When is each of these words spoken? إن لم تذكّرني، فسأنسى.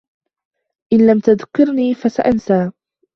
إن 0.93 1.07
لم 1.11 1.19
تذكّرني، 1.19 1.93
فسأنسى. 1.93 2.71